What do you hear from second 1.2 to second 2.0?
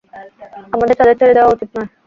দেয়া উচিত নয়!